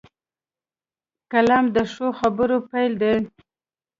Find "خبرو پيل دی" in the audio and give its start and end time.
2.19-3.15